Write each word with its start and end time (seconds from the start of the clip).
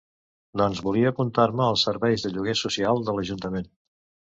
Doncs 0.61 0.79
volia 0.85 1.11
apuntar-me 1.13 1.67
als 1.67 1.85
serveis 1.89 2.25
de 2.29 2.33
lloguer 2.39 2.57
social 2.65 3.07
de 3.11 3.17
l'ajuntament. 3.21 3.73